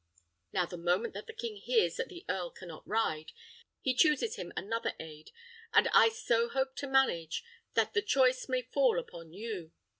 Now, 0.51 0.65
the 0.65 0.77
moment 0.79 1.13
that 1.13 1.27
the 1.27 1.31
king 1.33 1.57
hears 1.57 1.97
that 1.97 2.07
the 2.09 2.25
earl 2.27 2.49
cannot 2.49 2.87
ride, 2.87 3.33
he 3.81 3.93
chooses 3.93 4.35
him 4.35 4.51
another 4.57 4.93
aid, 4.99 5.29
and 5.73 5.87
I 5.93 6.09
so 6.09 6.49
hope 6.49 6.75
to 6.77 6.87
manage, 6.87 7.43
that 7.75 7.93
the 7.93 8.01
choice 8.01 8.49
may 8.49 8.63
fall 8.63 8.97
upon 8.97 9.31
you. 9.31 9.73